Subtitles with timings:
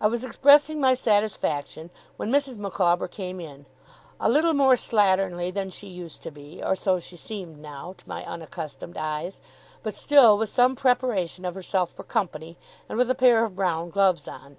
[0.00, 2.56] I was expressing my satisfaction, when Mrs.
[2.56, 3.66] Micawber came in;
[4.18, 8.08] a little more slatternly than she used to be, or so she seemed now, to
[8.08, 9.42] my unaccustomed eyes,
[9.82, 12.56] but still with some preparation of herself for company,
[12.88, 14.56] and with a pair of brown gloves on.